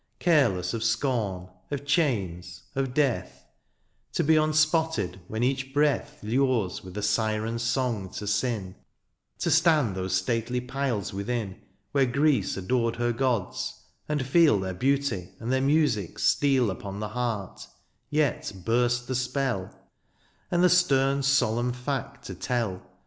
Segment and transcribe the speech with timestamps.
[0.17, 3.45] Careless of scorn, of chains, of death;
[4.13, 8.73] To be unspotted when each breath Lures with a syren^s song to sin;
[9.37, 11.61] To stand those stately piles within.
[11.91, 13.79] Where Greece adored her gods,
[14.09, 17.67] and feel Their beauty and their music steal Upon the heart,
[18.09, 19.69] yet burst the spell.
[20.49, 22.81] And the stem solemn fact to tell.